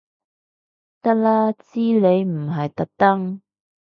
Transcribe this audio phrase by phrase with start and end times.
[1.03, 3.39] 得啦知你唔係特登